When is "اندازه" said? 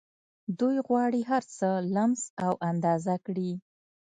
2.69-3.15